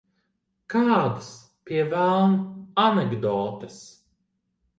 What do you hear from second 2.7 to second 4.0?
anekdotes?